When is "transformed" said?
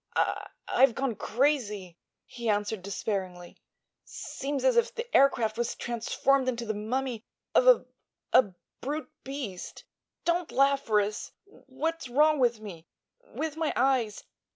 5.75-6.49